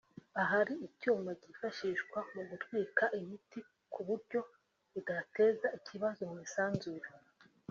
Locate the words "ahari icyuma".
0.41-1.29